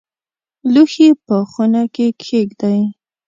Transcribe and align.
لوښي 0.73 1.09
په 1.25 1.35
خونه 1.51 1.81
کې 1.95 2.07
کښېږدئ 2.19 2.79